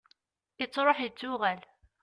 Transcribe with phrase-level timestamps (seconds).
[0.59, 1.61] yettruḥ yettuɣal